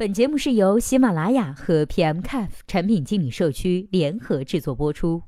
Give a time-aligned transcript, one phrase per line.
[0.00, 5.20] 本节目是由喜马拉雅和 PMCAF 产品经理社区联合制作播出。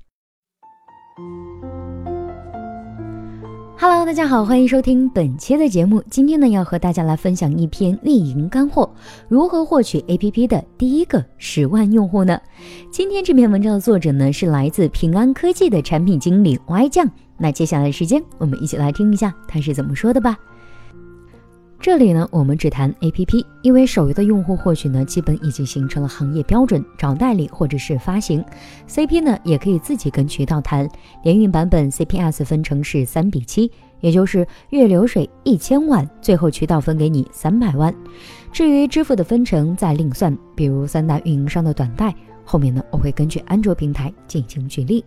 [3.76, 6.02] Hello，大家好，欢迎收听本期的节目。
[6.08, 8.90] 今天呢，要和大家来分享一篇运营干货：
[9.28, 12.40] 如何获取 APP 的第一个十万用户呢？
[12.90, 17.06] 今天这篇文章的作者呢，是来自平安科技的产品经理 Y 酱。
[17.36, 20.34] 那接下来的时间，我们一起来听一下他是怎么说的吧。
[21.82, 28.42] 这里呢，我们只谈 A P P，因为手游的用户获取呢，基本已经形成了行业标准，找代理或者是发行
[28.86, 30.88] C P 呢，也可以自己跟渠道谈。
[31.24, 33.68] 联运版本 C P S 分成是三比七，
[33.98, 37.92] 也就是月流水一千万，最后渠道分给你三百万。
[38.52, 45.04] 至于支付的分成再另算，比如三大运营商的短贷，后面呢，我会根据安卓平台进行举例。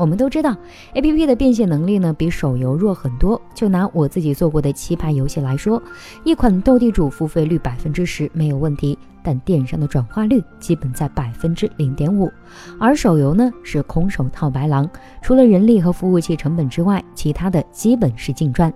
[0.00, 0.56] 我们都知道
[0.94, 3.38] ，A P P 的变现能力呢比手游弱很多。
[3.54, 5.80] 就拿我自己做过的棋牌游戏来说，
[6.24, 12.32] 一款斗地主付费率百分之十没有问题，但电商的转化率基本在百分之零点五。
[12.78, 14.88] 而手游呢是空手套白狼，
[15.20, 18.72] 除了人力和服务器成本之外，其他的基本是净赚。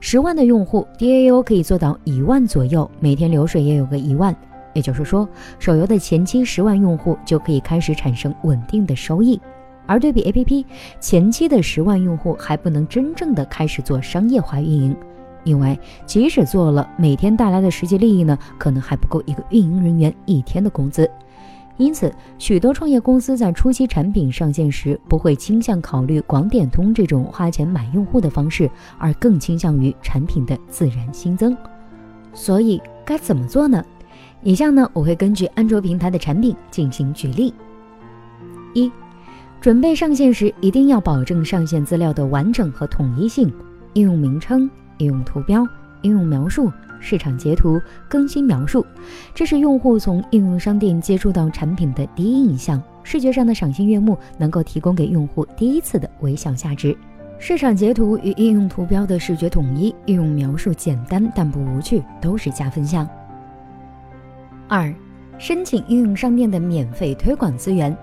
[0.00, 4.34] 十万的用户 D A O 可以做到一万左右，每天流水也有个一万。
[4.72, 9.38] 也就是说，手游的前期十万用户就可以开始产生稳定的收益。
[9.86, 10.64] 而对比 APP
[11.00, 14.96] 前期的十万用户还不能真正的开始做商业化运营，
[15.44, 21.10] 因为即使做了，每天带来的实际利益呢，可能还不够一个运营人员一天的工资。
[21.76, 31.56] 因此，许多创业公司在初期产品上线时，不会倾向考虑广点通这种花钱买用户的方式，而更倾向于产品的自然新增。
[32.32, 33.84] 所以该怎么做呢？
[34.44, 37.52] 以下呢，我会根据安卓平台的产品进行举例。
[38.72, 38.90] 一
[39.64, 43.50] 准备上线时，一定要保证上线资料的完整和统一性。
[43.94, 45.66] 应用名称、应用图标、
[46.02, 46.70] 应用描述、
[47.00, 48.84] 市场截图、更新描述，
[49.34, 52.78] 这是用户从应用商店接触到产品的第一印象。
[53.02, 56.94] 视觉上的赏心悦目，能够提供给用户第一次的微笑价值。
[57.38, 63.08] 市场截图与应用图标的视觉统一，应用描述简单但不无趣，都是加分项。
[64.68, 64.94] 二、
[65.38, 67.96] 申请应用商店的免费推广资源。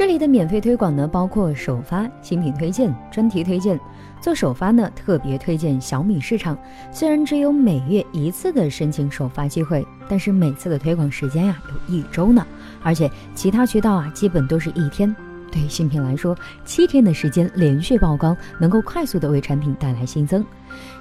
[0.00, 3.78] 这里的免费推广呢，包括首发、新品推荐、专题推荐。
[4.18, 6.56] 做首发呢，特别推荐小米市场。
[6.90, 12.46] 虽然只有每月一次的申请首发机会，但是每次的推广时间呀，有一周呢。
[12.82, 15.14] 而且其他渠道啊，基本都是一天。
[15.52, 16.34] 对于新品来说，
[16.64, 20.42] 七天的时间连续曝光，能够快速的为产品带来新增。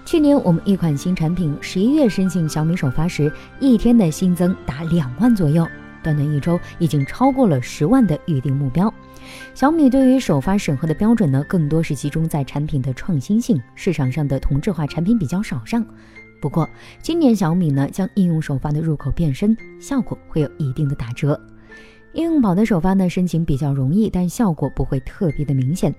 [0.04, 3.31] 去年我们一款新产品十一月申请小米首发时，
[3.62, 5.66] 一天的新增达两万左右。
[6.04, 8.94] 短短一周，已经超过了十万的预定目标。
[9.54, 15.86] 小米对于首发审核的标准呢，更多是集中在产品的创新性，市场上的同质化产品比较少上。
[16.42, 16.70] 不过，
[17.02, 21.40] 今年小米呢，将应用首发的入口变身，效果会有一定的打折。
[22.14, 25.94] 应用宝的首发呢，申请比较容易，但效果不会特别的明显。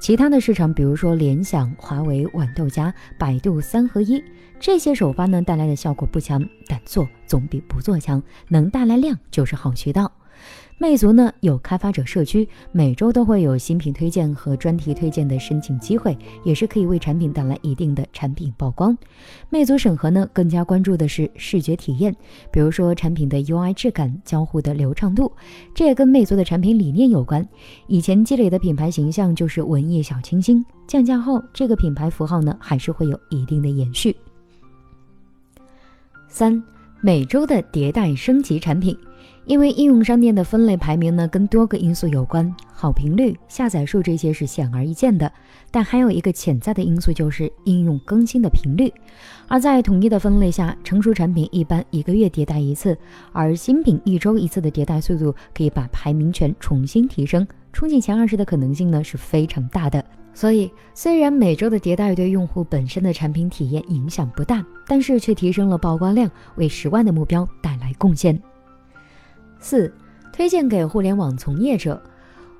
[0.00, 4.22] 其他的市场，比如说联想、华为、豌豆荚、百度三合一
[4.60, 10.10] 这些首发呢，带来的效果不强，但做总比不做强，能带来量就是好渠道。
[10.78, 18.96] 魅族呢有开发者社区，每周都会有新品推荐和专题推荐的申请机会，也是可以为产品带来一定的产品曝光。
[19.48, 22.14] 魅族审核呢更加关注的是视觉体验，
[22.52, 25.32] 比如说产品的 UI 质感、交互的流畅度，
[25.74, 27.46] 这也跟魅族的产品理念有关。
[27.86, 34.14] 以前积累的品牌形象就是文艺小清新，降价后这个品牌符号呢还是会有一定的延续。
[36.28, 36.62] 三，
[37.00, 38.96] 每周的迭代升级产品。
[39.44, 45.30] 因为应用商店的分类排名呢，跟多个因素有关，好评率、下载数这些是显而易见的，
[45.70, 48.92] 但还有一个潜在的因素就是应用更新的频率。
[49.46, 52.98] 而在统一的分类下，成熟产品一般一个月迭代一次，
[53.30, 60.04] 而新品一周一次的迭代速度可以把排名权重新提升，冲进前二十的可能性呢是非常大的。
[60.36, 68.38] 所以，虽然每周的迭代对用户本身的产品体验影响不大，但是却提升了曝光量，为十万的目标带来贡献。
[69.58, 69.90] 四，
[70.34, 71.98] 推荐给互联网从业者。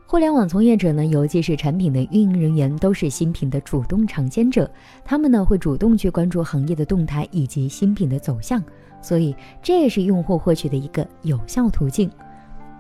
[0.07, 4.71] 互联网从业者呢，尤其是产品的运营人员，都是新品的主动尝鲜者。
[5.05, 8.65] 他们呢，会主动去关注行业的动态以及新品的走向，
[9.03, 12.11] 所以这也是用户获取的一个有效途径。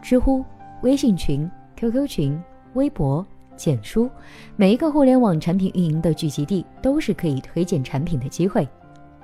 [0.01, 0.43] 知乎、
[0.81, 1.47] 微信群、
[1.77, 4.11] QQ 群、微博、简书，
[4.57, 8.69] 每一个互联网产品运营的聚集地，都是可以推荐产品的机会。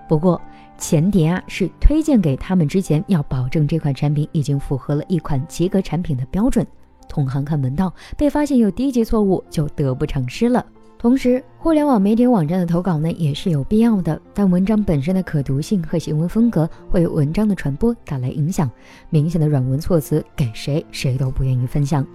[0.08, 0.40] 不过，
[0.76, 6.67] 前提啊是推荐给他们之前，要保证这款产品已经符合了一款及格产品的标准。
[7.08, 10.64] 同行看门道，被发现有低级错误就得不偿失了。
[10.99, 18.70] 同时，互联网媒体网站的投稿呢也是有必要的，但文章本身的可读性和行文风格会文章的传播带来影响。
[19.11, 22.06] 明显的软文措辞，给谁谁都不愿意分享。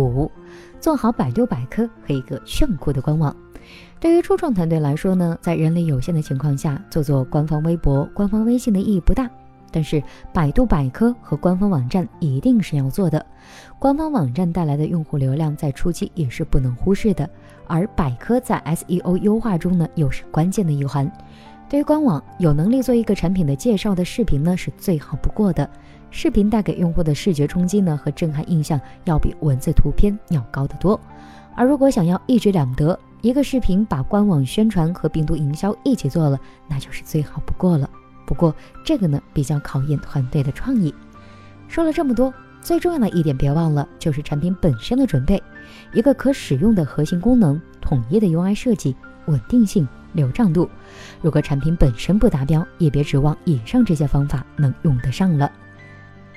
[0.00, 0.30] 五，
[0.80, 3.34] 做好百度百科和一个炫酷的官网。
[3.98, 9.28] 对于初创团队来说呢，在人力有限的情况下，做做官方微博、官方微信的意义不大。
[9.72, 10.00] 但是
[10.32, 13.26] 百度百科和官方网站一定是要做的，
[13.78, 17.28] 官方网站带来的用户流量在初期也是不能忽视的，
[17.66, 21.10] 而百科在 SEO 优化中呢又是关键的一环。
[21.68, 25.68] 对于官网，有能力做一个产品的介绍的视频呢是最好不过的，
[26.10, 31.00] 视频带给用户的视觉冲击呢和震撼印象要比文字图片要高得多。
[31.56, 36.38] 而如果想要一举两得，一个视频把官网宣传和病毒营销一起做了，
[36.68, 37.88] 那就是最好不过了。
[38.26, 40.94] 不过这个呢比较考验团队的创意。
[41.66, 45.42] 说了这么多，最重要的一点别忘了，就是产品本身的准备。
[45.92, 48.94] 一个可使用的核心功能、统一的 UI 设计、
[49.26, 50.66] 稳定性、流畅度。
[51.20, 55.52] 如果产品本身不达标，也别指望以上这些方法能用得上了。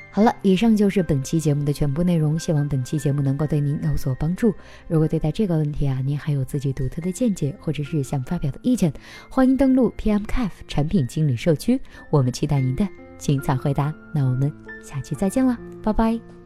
[0.09, 2.39] 好了，以上就是本期节目的全部内容。
[2.39, 4.51] 希望本期节目能够对您有所帮助。
[4.87, 8.91] 如果对待这个问题啊，您还有自己独特的见解，或者是想发表的意见，
[9.29, 12.87] 欢迎登录 pm caf 产品经理社区，我们期待您的
[13.19, 13.93] 精彩回答。
[14.11, 14.51] 那我们
[14.81, 16.36] 下期再见了，拜拜。